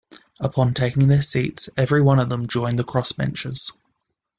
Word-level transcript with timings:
Upon 0.39 0.73
taking 0.73 1.09
their 1.09 1.21
seats, 1.21 1.69
every 1.77 2.01
one 2.01 2.17
of 2.17 2.27
them 2.27 2.47
joined 2.47 2.79
the 2.79 2.83
crossbenches. 2.83 3.73